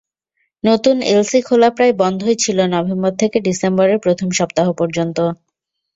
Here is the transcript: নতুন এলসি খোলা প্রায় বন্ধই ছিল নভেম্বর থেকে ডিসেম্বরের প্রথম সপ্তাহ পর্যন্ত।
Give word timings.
নতুন 0.63 0.95
এলসি 1.11 1.39
খোলা 1.41 1.69
প্রায় 1.69 1.93
বন্ধই 2.01 2.35
ছিল 2.35 2.57
নভেম্বর 2.75 3.11
থেকে 3.15 3.37
ডিসেম্বরের 3.47 3.99
প্রথম 3.99 4.29
সপ্তাহ 4.39 4.67
পর্যন্ত। 4.79 5.17